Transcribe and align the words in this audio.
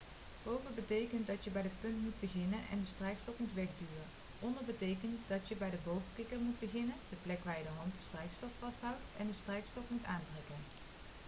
boven 0.43 0.75
betekent 0.75 1.27
dat 1.27 1.43
je 1.43 1.49
bij 1.49 1.61
de 1.61 1.69
punt 1.81 2.03
moet 2.03 2.19
beginnen 2.19 2.59
en 2.71 2.79
de 2.79 2.85
strijkstok 2.85 3.39
moet 3.39 3.53
wegduwen. 3.53 4.05
onder 4.39 4.63
betekent 4.63 5.19
dat 5.27 5.47
je 5.47 5.55
bij 5.55 5.69
de 5.69 5.77
boogkikker 5.83 6.39
moet 6.39 6.59
beginnen 6.59 6.95
de 7.09 7.15
plek 7.23 7.43
waar 7.43 7.57
je 7.57 7.67
hand 7.77 7.95
de 7.95 8.01
strijkstok 8.01 8.49
vasthoudt 8.59 9.03
en 9.17 9.27
de 9.27 9.33
strijkstok 9.33 9.83
moet 9.89 10.05
aantrekken 10.05 10.55